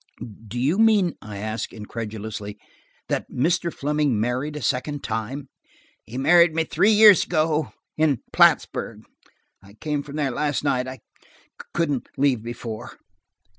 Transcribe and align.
"Do 0.47 0.59
you 0.59 0.79
mean," 0.79 1.13
I 1.21 1.37
asked 1.37 1.71
incredulously, 1.71 2.57
"that 3.07 3.29
Mr. 3.29 3.71
Fleming 3.71 4.19
married 4.19 4.55
a 4.55 4.61
second 4.63 5.03
time?" 5.03 5.49
"He 6.07 6.17
married 6.17 6.55
me 6.55 6.63
three 6.63 6.89
years 6.89 7.23
ago, 7.23 7.71
in 7.97 8.23
Plattsburg. 8.33 9.03
I 9.61 9.73
came 9.75 10.01
from 10.01 10.15
there 10.15 10.31
last 10.31 10.63
night. 10.63 10.87
I–couldn't 10.87 12.09
leave 12.17 12.41
before." 12.41 12.97